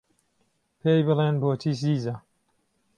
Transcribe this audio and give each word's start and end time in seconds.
پێی 0.79 1.01
بڵێن 1.07 1.35
بۆچی 1.41 1.73
زیزه 1.81 2.15